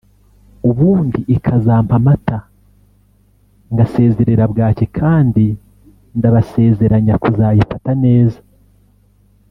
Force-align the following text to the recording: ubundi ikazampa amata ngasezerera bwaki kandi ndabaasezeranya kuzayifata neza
ubundi 0.69 1.19
ikazampa 1.35 1.93
amata 1.99 2.39
ngasezerera 3.73 4.43
bwaki 4.51 4.85
kandi 4.97 5.45
ndabaasezeranya 6.17 7.15
kuzayifata 7.23 7.91
neza 8.05 8.39